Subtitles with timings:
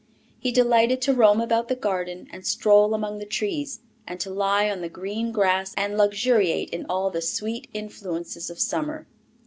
[0.39, 4.67] He delighted to roam about the garden, and stroll among the trees, and to lie
[4.67, 9.05] on the green grass and luxuriate in all the sweet influences of summer.